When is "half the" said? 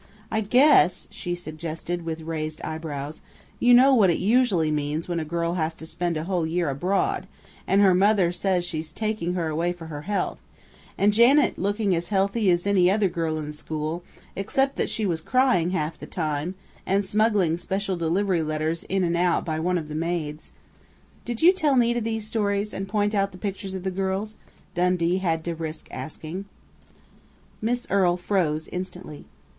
15.69-16.07